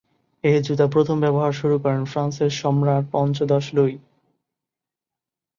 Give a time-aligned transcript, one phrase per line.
[0.43, 3.93] এ জুতা প্রথম ব্যবহার শুরু করেন ফ্রান্সের সম্রাট পঞ্চদশ লুই।